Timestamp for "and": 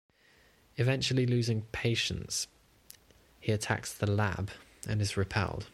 4.87-4.99